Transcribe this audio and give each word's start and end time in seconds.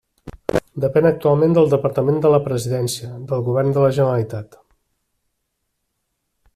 Depèn 0.85 1.07
actualment 1.09 1.53
del 1.57 1.69
departament 1.73 2.17
de 2.25 2.31
la 2.37 2.41
Presidència 2.49 3.11
del 3.33 3.45
govern 3.49 3.77
de 3.77 3.85
la 3.87 3.93
Generalitat. 3.99 4.59